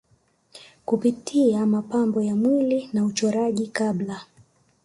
[0.85, 4.21] kupitia mapambo ya mwili na uchoraji Kabla